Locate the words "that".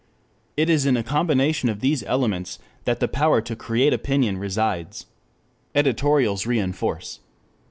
2.85-2.99